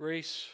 [0.00, 0.48] Grace,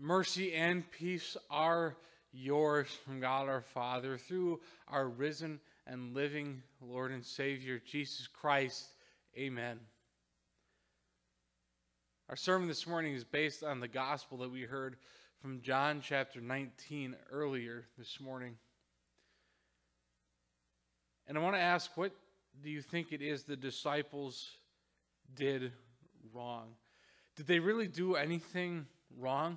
[0.00, 1.94] mercy, and peace are
[2.32, 4.58] yours from God our Father through
[4.88, 8.84] our risen and living Lord and Savior, Jesus Christ.
[9.38, 9.78] Amen.
[12.28, 14.96] Our sermon this morning is based on the gospel that we heard
[15.40, 18.56] from John chapter 19 earlier this morning.
[21.28, 22.10] And I want to ask, what
[22.60, 24.50] do you think it is the disciples
[25.36, 25.70] did
[26.34, 26.70] wrong?
[27.40, 28.84] Did they really do anything
[29.18, 29.56] wrong?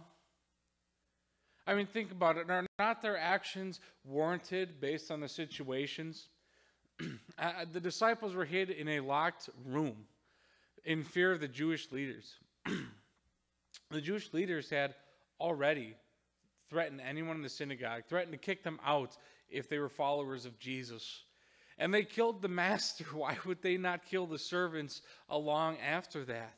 [1.68, 2.50] I mean, think about it.
[2.50, 6.30] Are not their actions warranted based on the situations?
[7.38, 9.98] uh, the disciples were hid in a locked room
[10.86, 12.36] in fear of the Jewish leaders.
[13.92, 14.96] the Jewish leaders had
[15.42, 15.94] already
[16.70, 19.18] threatened anyone in the synagogue, threatened to kick them out
[19.50, 21.24] if they were followers of Jesus.
[21.78, 23.04] And they killed the master.
[23.12, 26.54] Why would they not kill the servants along after that?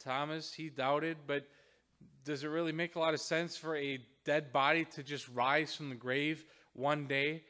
[0.00, 1.46] Thomas, he doubted, but
[2.24, 5.74] does it really make a lot of sense for a dead body to just rise
[5.74, 7.44] from the grave one day?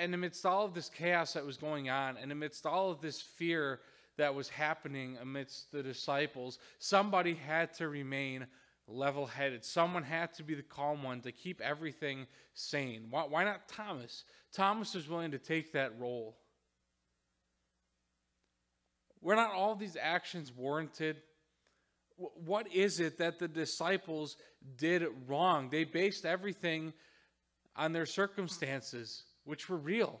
[0.00, 3.20] And amidst all of this chaos that was going on, and amidst all of this
[3.20, 3.80] fear
[4.16, 8.46] that was happening amidst the disciples, somebody had to remain
[8.86, 9.64] level headed.
[9.64, 13.06] Someone had to be the calm one to keep everything sane.
[13.10, 14.24] Why, why not Thomas?
[14.52, 16.36] Thomas was willing to take that role.
[19.20, 21.22] Were not all these actions warranted?
[22.44, 24.36] What is it that the disciples
[24.76, 25.68] did wrong?
[25.70, 26.92] They based everything
[27.76, 30.20] on their circumstances, which were real.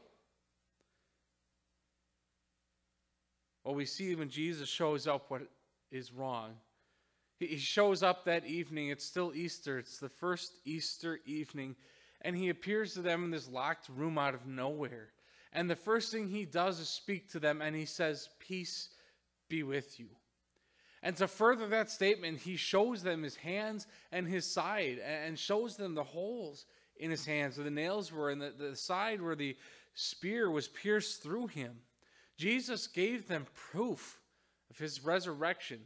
[3.64, 5.42] Well, we see when Jesus shows up what
[5.90, 6.54] is wrong.
[7.38, 8.90] He shows up that evening.
[8.90, 9.78] It's still Easter.
[9.78, 11.76] It's the first Easter evening.
[12.22, 15.08] And he appears to them in this locked room out of nowhere.
[15.52, 18.88] And the first thing he does is speak to them and he says, Peace
[19.48, 20.08] be with you.
[21.02, 25.76] And to further that statement, he shows them his hands and his side and shows
[25.76, 29.34] them the holes in his hands where the nails were and the, the side where
[29.34, 29.56] the
[29.94, 31.78] spear was pierced through him.
[32.36, 34.20] Jesus gave them proof
[34.70, 35.80] of his resurrection.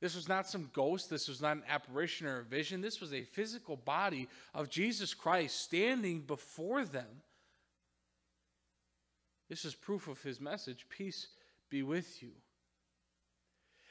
[0.00, 1.08] This was not some ghost.
[1.08, 2.80] This was not an apparition or a vision.
[2.80, 7.22] This was a physical body of Jesus Christ standing before them.
[9.48, 11.28] This is proof of his message Peace
[11.70, 12.30] be with you.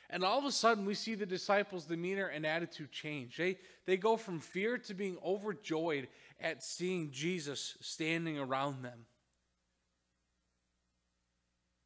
[0.09, 3.35] And all of a sudden, we see the disciples' demeanor and attitude change.
[3.35, 6.07] They, they go from fear to being overjoyed
[6.39, 9.05] at seeing Jesus standing around them.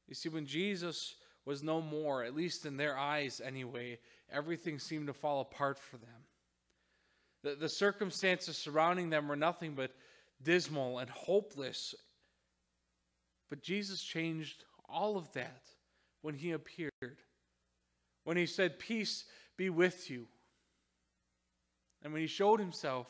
[0.07, 1.15] You see, when Jesus
[1.45, 3.97] was no more, at least in their eyes anyway,
[4.31, 6.09] everything seemed to fall apart for them.
[7.43, 9.91] The, the circumstances surrounding them were nothing but
[10.43, 11.95] dismal and hopeless.
[13.49, 15.63] But Jesus changed all of that
[16.21, 16.91] when he appeared
[18.23, 19.25] when he said, Peace
[19.57, 20.27] be with you.
[22.03, 23.07] And when he showed himself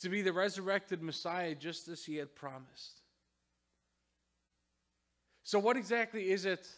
[0.00, 3.02] to be the resurrected Messiah just as he had promised.
[5.42, 6.68] So, what exactly is it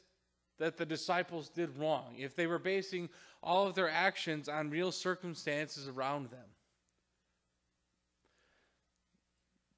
[0.58, 3.08] that the disciples did wrong if they were basing
[3.42, 6.46] all of their actions on real circumstances around them?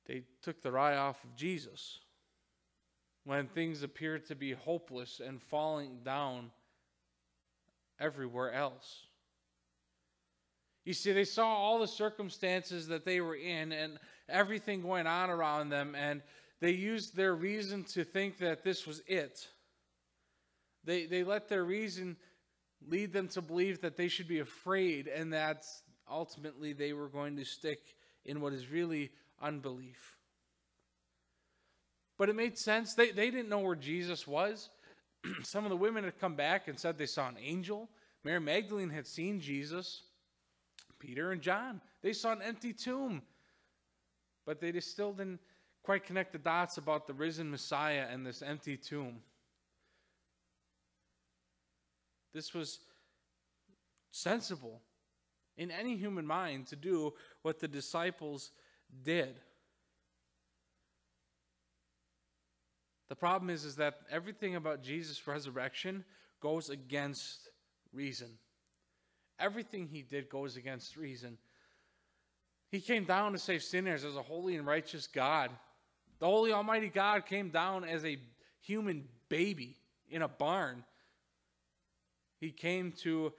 [0.07, 2.01] They took their eye off of Jesus
[3.25, 6.51] when things appeared to be hopeless and falling down
[8.03, 9.07] everywhere else.
[10.85, 13.99] You see, they saw all the circumstances that they were in and
[14.29, 16.23] everything going on around them, and
[16.61, 19.47] they used their reason to think that this was it.
[20.85, 22.17] They, they let their reason
[22.89, 25.65] lead them to believe that they should be afraid, and that
[26.11, 27.81] ultimately they were going to stick
[28.25, 30.17] in what is really unbelief.
[32.19, 32.95] But it made sense.
[32.95, 34.69] They, they didn't know where Jesus was.
[35.43, 37.89] some of the women had come back and said they saw an angel.
[38.25, 40.03] Mary Magdalene had seen Jesus.
[40.99, 43.23] Peter and John, they saw an empty tomb.
[44.47, 45.41] But they just still didn't
[45.83, 49.21] quite connect the dots about the risen Messiah and this empty tomb.
[52.33, 52.79] This was
[54.11, 54.81] sensible
[55.57, 58.53] in any human mind to do what the disciples
[59.03, 59.41] did.
[63.13, 66.03] The problem is, is that everything about Jesus' resurrection
[66.41, 67.51] goes against
[67.93, 68.39] reason.
[69.39, 71.37] Everything he did goes against reason.
[72.71, 75.51] He came down to save sinners as a holy and righteous God.
[76.21, 78.17] The holy almighty God came down as a
[78.63, 79.77] human baby
[80.09, 80.83] in a barn.
[82.41, 83.35] He came to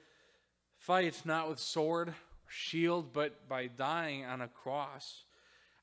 [0.77, 2.15] fight not with sword or
[2.47, 5.23] shield, but by dying on a cross.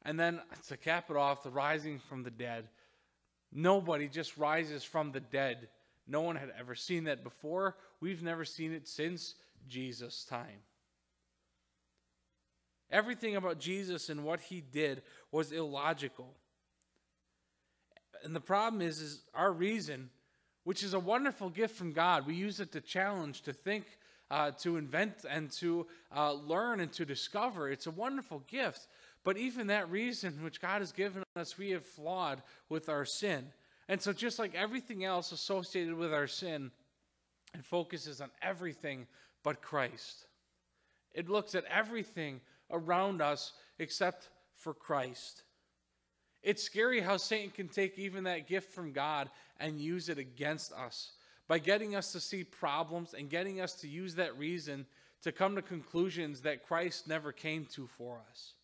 [0.03, 2.69] And then to cap it off, the rising from the dead.
[3.53, 5.69] Nobody just rises from the dead.
[6.07, 7.77] No one had ever seen that before.
[8.01, 9.35] We've never seen it since
[9.69, 10.63] Jesus' time.
[12.91, 16.35] Everything about Jesus and what he did was illogical.
[18.25, 20.11] And the problem is, is our reason,
[20.65, 23.85] which is a wonderful gift from God, we use it to challenge, to think,
[24.31, 27.71] uh, to invent, and to uh, learn and to discover.
[27.71, 28.87] It's a wonderful gift.
[29.25, 33.47] But even that reason which God has given us, we have flawed with our sin.
[33.89, 36.71] And so, just like everything else associated with our sin,
[37.55, 39.07] it focuses on everything
[39.43, 40.27] but Christ.
[41.13, 42.41] It looks at everything
[42.71, 45.43] around us except for Christ.
[46.43, 49.29] It's scary how Satan can take even that gift from God
[49.59, 51.13] and use it against us
[51.49, 54.87] by getting us to see problems and getting us to use that reason
[55.23, 58.55] to come to conclusions that Christ never came to for us.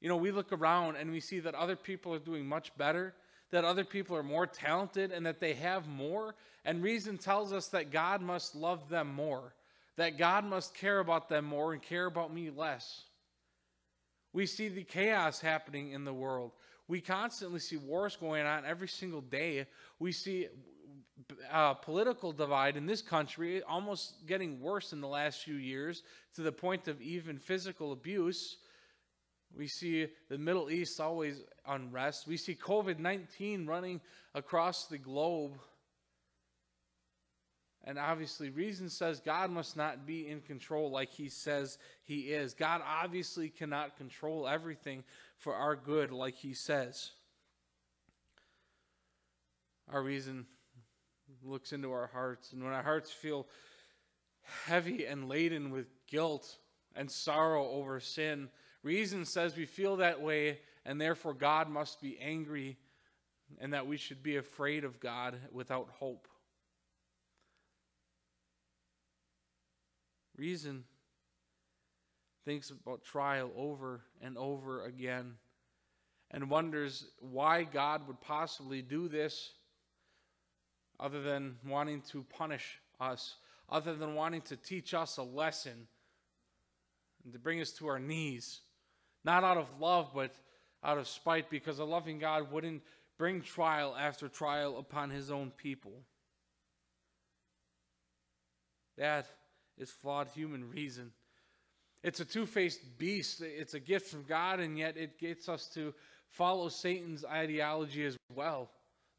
[0.00, 3.14] You know, we look around and we see that other people are doing much better,
[3.50, 6.34] that other people are more talented, and that they have more.
[6.64, 9.54] And reason tells us that God must love them more,
[9.96, 13.04] that God must care about them more and care about me less.
[14.32, 16.52] We see the chaos happening in the world.
[16.86, 19.66] We constantly see wars going on every single day.
[19.98, 20.48] We see
[21.50, 26.02] uh, political divide in this country almost getting worse in the last few years
[26.34, 28.58] to the point of even physical abuse.
[29.56, 32.26] We see the Middle East always unrest.
[32.26, 34.00] We see COVID 19 running
[34.34, 35.52] across the globe.
[37.84, 42.52] And obviously, reason says God must not be in control like he says he is.
[42.52, 45.04] God obviously cannot control everything
[45.38, 47.12] for our good like he says.
[49.90, 50.44] Our reason
[51.42, 53.46] looks into our hearts, and when our hearts feel
[54.66, 56.58] heavy and laden with guilt
[56.94, 58.50] and sorrow over sin,
[58.82, 62.76] Reason says we feel that way, and therefore God must be angry,
[63.60, 66.28] and that we should be afraid of God without hope.
[70.36, 70.84] Reason
[72.44, 75.34] thinks about trial over and over again
[76.30, 79.52] and wonders why God would possibly do this
[81.00, 83.36] other than wanting to punish us,
[83.68, 85.86] other than wanting to teach us a lesson
[87.24, 88.60] and to bring us to our knees.
[89.28, 90.34] Not out of love, but
[90.82, 92.80] out of spite, because a loving God wouldn't
[93.18, 95.92] bring trial after trial upon his own people.
[98.96, 99.26] That
[99.76, 101.12] is flawed human reason.
[102.02, 103.42] It's a two faced beast.
[103.42, 105.92] It's a gift from God, and yet it gets us to
[106.30, 108.70] follow Satan's ideology as well.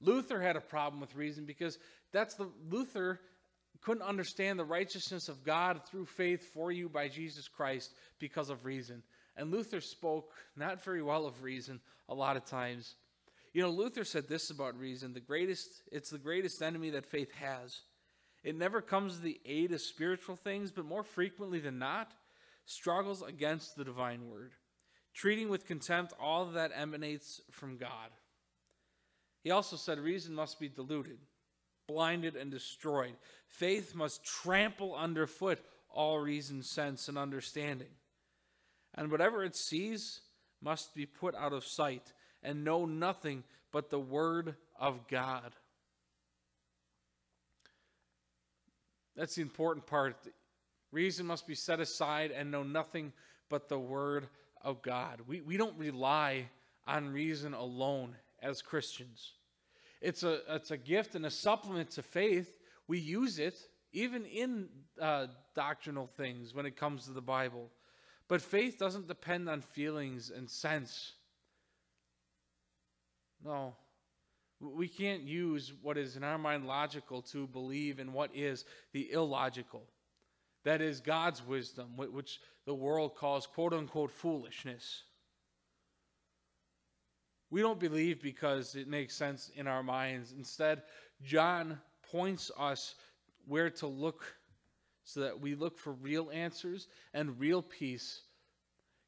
[0.01, 1.77] Luther had a problem with reason because
[2.11, 3.19] that's the Luther
[3.81, 8.65] couldn't understand the righteousness of God through faith for you by Jesus Christ because of
[8.65, 9.03] reason.
[9.39, 12.95] And Luther spoke not very well of reason a lot of times.
[13.53, 17.31] You know, Luther said this about reason the greatest, it's the greatest enemy that faith
[17.35, 17.79] has.
[18.43, 22.11] It never comes to the aid of spiritual things, but more frequently than not,
[22.65, 24.51] struggles against the divine word,
[25.13, 28.11] treating with contempt all that emanates from God.
[29.41, 31.19] He also said reason must be diluted,
[31.87, 33.15] blinded, and destroyed.
[33.47, 35.59] Faith must trample underfoot
[35.89, 37.87] all reason, sense, and understanding
[38.95, 40.21] and whatever it sees
[40.61, 42.13] must be put out of sight
[42.43, 45.53] and know nothing but the Word of God.
[49.15, 50.15] That's the important part.
[50.91, 53.13] Reason must be set aside and know nothing
[53.49, 54.27] but the Word
[54.61, 55.21] of God.
[55.27, 56.49] We, we don't rely
[56.87, 59.33] on reason alone as Christians.
[60.01, 62.57] It's a, it's a gift and a supplement to faith.
[62.87, 63.55] We use it
[63.91, 64.69] even in
[64.99, 67.69] uh, doctrinal things when it comes to the Bible.
[68.29, 71.13] But faith doesn't depend on feelings and sense.
[73.43, 73.75] No.
[74.61, 79.11] We can't use what is in our mind logical to believe in what is the
[79.11, 79.83] illogical.
[80.63, 85.03] That is God's wisdom, which the world calls quote unquote foolishness.
[87.49, 90.33] We don't believe because it makes sense in our minds.
[90.37, 90.83] Instead,
[91.23, 91.79] John
[92.11, 92.93] points us
[93.47, 94.35] where to look
[95.09, 98.21] so that we look for real answers and real peace.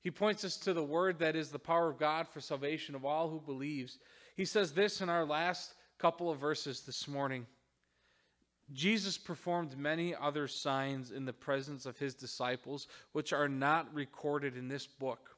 [0.02, 3.06] He points us to the word that is the power of God for salvation of
[3.06, 4.00] all who believes.
[4.36, 7.46] He says this in our last couple of verses this morning.
[8.74, 14.58] Jesus performed many other signs in the presence of his disciples, which are not recorded
[14.58, 15.36] in this book.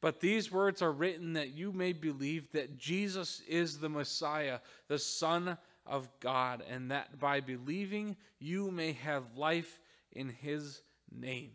[0.00, 4.58] But these words are written that you may believe that Jesus is the Messiah,
[4.88, 9.78] the Son of God, and that by believing you may have life
[10.14, 11.50] in his name.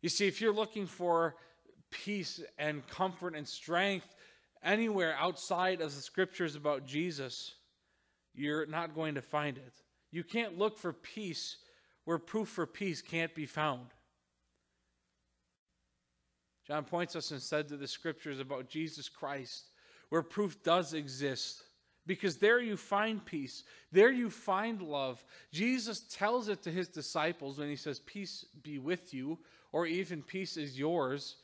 [0.00, 1.36] You see, if you're looking for
[1.90, 4.14] peace and comfort and strength
[4.64, 7.54] anywhere outside of the scriptures about Jesus,
[8.34, 9.72] you're not going to find it.
[10.10, 11.56] You can't look for peace
[12.04, 13.86] where proof for peace can't be found.
[16.66, 19.70] John points us instead to the scriptures about Jesus Christ,
[20.10, 21.64] where proof does exist.
[22.06, 23.62] Because there you find peace.
[23.92, 25.24] There you find love.
[25.52, 29.38] Jesus tells it to his disciples when he says, Peace be with you,
[29.70, 31.36] or even peace is yours.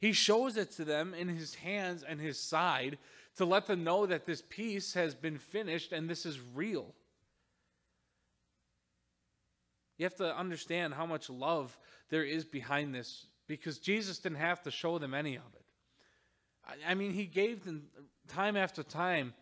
[0.00, 2.98] He shows it to them in his hands and his side
[3.36, 6.94] to let them know that this peace has been finished and this is real.
[9.96, 11.76] You have to understand how much love
[12.08, 16.78] there is behind this because Jesus didn't have to show them any of it.
[16.86, 17.84] I mean, he gave them
[18.28, 19.34] time after time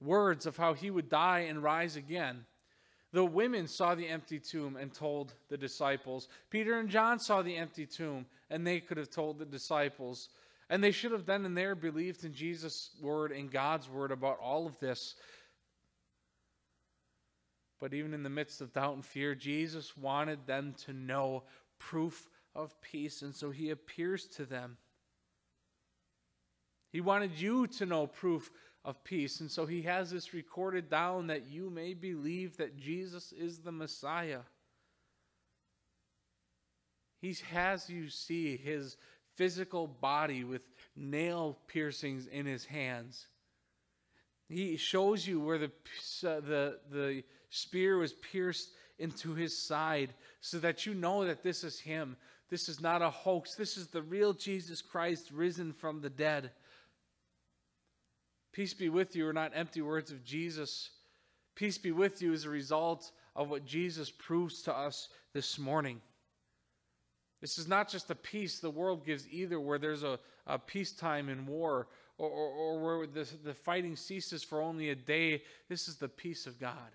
[0.00, 2.44] words of how he would die and rise again.
[3.12, 6.28] The women saw the empty tomb and told the disciples.
[6.48, 10.28] Peter and John saw the empty tomb and they could have told the disciples.
[10.68, 14.38] And they should have then and there believed in Jesus' word and God's word about
[14.40, 15.16] all of this.
[17.80, 21.42] But even in the midst of doubt and fear, Jesus wanted them to know
[21.78, 24.76] proof of peace, and so he appears to them.
[26.92, 28.50] He wanted you to know proof
[28.84, 33.32] of peace, and so he has this recorded down that you may believe that Jesus
[33.32, 34.40] is the Messiah.
[37.20, 38.96] He has you see his
[39.36, 40.62] physical body with
[40.96, 43.26] nail piercings in his hands.
[44.48, 45.70] He shows you where the,
[46.26, 51.62] uh, the, the spear was pierced into his side so that you know that this
[51.62, 52.16] is him.
[52.50, 53.54] This is not a hoax.
[53.54, 56.50] This is the real Jesus Christ risen from the dead.
[58.60, 60.90] Peace be with you are not empty words of Jesus.
[61.54, 65.98] Peace be with you is a result of what Jesus proves to us this morning.
[67.40, 71.30] This is not just a peace the world gives either, where there's a, a peacetime
[71.30, 71.88] in war
[72.18, 75.42] or, or, or where the, the fighting ceases for only a day.
[75.70, 76.90] This is the peace of God.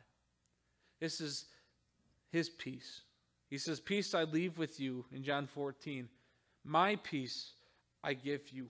[1.01, 1.45] This is
[2.31, 3.01] his peace.
[3.49, 6.09] He says, Peace I leave with you in John 14.
[6.63, 7.53] My peace
[8.03, 8.67] I give you.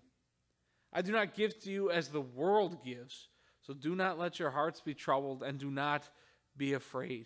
[0.96, 3.28] I do not give to you as the world gives.
[3.64, 6.08] So do not let your hearts be troubled and do not
[6.56, 7.26] be afraid.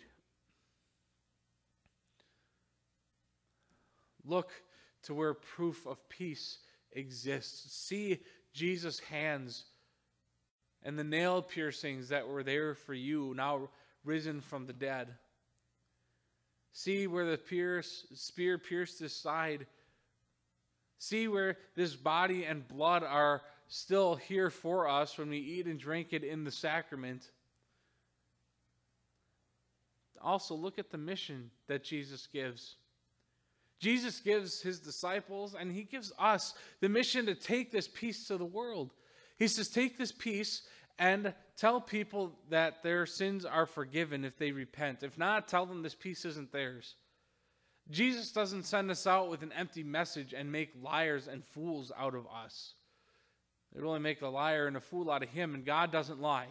[4.24, 4.50] Look
[5.04, 6.58] to where proof of peace
[6.92, 7.72] exists.
[7.72, 8.18] See
[8.52, 9.64] Jesus' hands
[10.82, 13.68] and the nail piercings that were there for you, now
[14.04, 15.14] risen from the dead.
[16.72, 19.66] See where the pierce, spear pierced his side.
[20.98, 25.78] See where this body and blood are still here for us when we eat and
[25.78, 27.30] drink it in the sacrament.
[30.20, 32.76] Also, look at the mission that Jesus gives.
[33.78, 38.36] Jesus gives his disciples and he gives us the mission to take this peace to
[38.36, 38.90] the world.
[39.38, 40.62] He says, Take this peace
[40.98, 45.02] and tell people that their sins are forgiven if they repent.
[45.02, 46.96] If not, tell them this peace isn't theirs.
[47.88, 52.14] Jesus doesn't send us out with an empty message and make liars and fools out
[52.14, 52.74] of us.
[53.74, 56.48] Would only make a liar and a fool out of him, and God doesn't lie.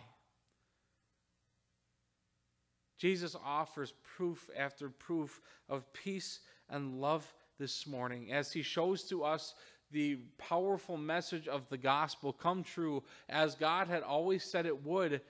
[2.97, 9.23] Jesus offers proof after proof of peace and love this morning as he shows to
[9.23, 9.55] us
[9.91, 15.21] the powerful message of the gospel come true as God had always said it would,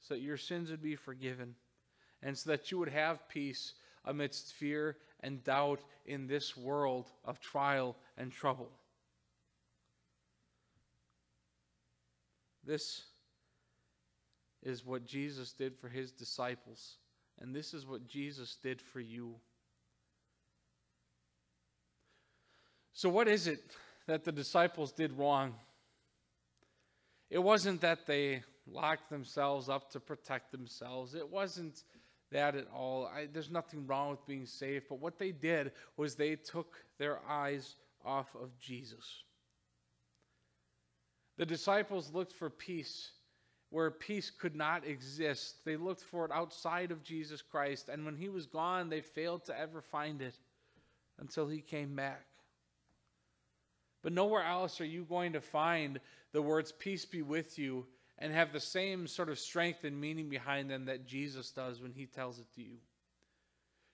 [0.00, 1.54] so that your sins would be forgiven
[2.22, 7.40] and so that you would have peace amidst fear and doubt in this world of
[7.40, 8.70] trial and trouble.
[12.68, 13.06] This
[14.62, 16.98] is what Jesus did for his disciples,
[17.40, 19.36] and this is what Jesus did for you.
[22.92, 23.62] So, what is it
[24.06, 25.54] that the disciples did wrong?
[27.30, 31.14] It wasn't that they locked themselves up to protect themselves.
[31.14, 31.84] It wasn't
[32.32, 33.06] that at all.
[33.06, 34.90] I, there's nothing wrong with being safe.
[34.90, 39.22] But what they did was they took their eyes off of Jesus.
[41.38, 43.12] The disciples looked for peace
[43.70, 45.64] where peace could not exist.
[45.64, 47.88] They looked for it outside of Jesus Christ.
[47.88, 50.36] And when he was gone, they failed to ever find it
[51.18, 52.24] until he came back.
[54.02, 56.00] But nowhere else are you going to find
[56.32, 57.86] the words, Peace be with you,
[58.18, 61.92] and have the same sort of strength and meaning behind them that Jesus does when
[61.92, 62.78] he tells it to you.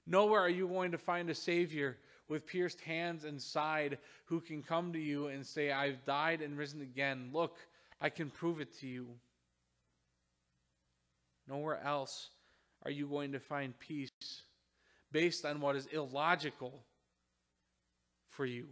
[0.07, 1.97] Nowhere are you going to find a Savior
[2.29, 6.57] with pierced hands and side who can come to you and say, I've died and
[6.57, 7.31] risen again.
[7.33, 7.59] Look,
[8.01, 9.09] I can prove it to you.
[11.47, 12.31] Nowhere else
[12.85, 14.11] are you going to find peace
[15.13, 16.83] based on what is illogical
[18.31, 18.67] for you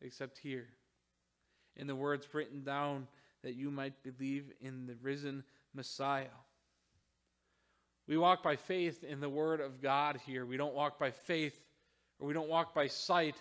[0.00, 0.68] except here.
[1.76, 3.06] In the words written down,
[3.42, 6.26] that you might believe in the risen Messiah.
[8.08, 10.46] We walk by faith in the Word of God here.
[10.46, 11.60] We don't walk by faith,
[12.18, 13.34] or we don't walk by sight,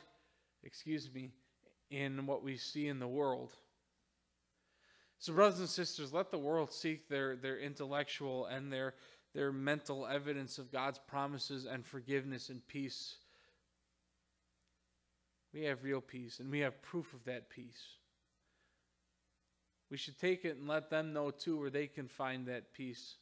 [0.64, 1.32] excuse me,
[1.92, 3.52] in what we see in the world.
[5.20, 8.96] So, brothers and sisters, let the world seek their, their intellectual and their,
[9.34, 13.18] their mental evidence of God's promises and forgiveness and peace.
[15.54, 17.82] We have real peace, and we have proof of that peace.
[19.90, 23.16] We should take it and let them know too where they can find that peace.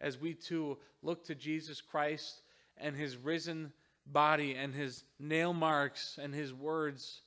[0.00, 2.42] As we too look to Jesus Christ
[2.76, 3.72] and his risen
[4.06, 7.22] body and his nail marks and his words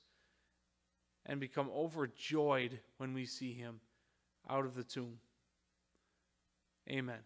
[1.26, 3.80] and become overjoyed when we see him
[4.48, 5.18] out of the tomb.
[6.90, 7.18] Amen.